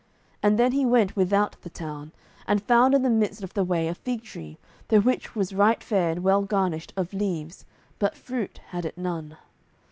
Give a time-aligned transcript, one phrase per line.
[0.41, 2.11] And then He went without the town,
[2.47, 5.83] and found in the midst of the way a fig tree, the which was right
[5.83, 7.65] fair and well garnished of leaves,
[7.99, 9.37] but fruit had it none.